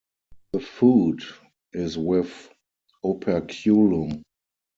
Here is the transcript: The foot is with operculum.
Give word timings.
The 0.53 0.59
foot 0.61 1.21
is 1.73 1.95
with 1.95 2.51
operculum. 3.03 4.23